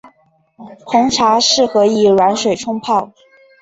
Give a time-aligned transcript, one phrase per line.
[0.83, 3.11] 红茶适合以软水冲泡。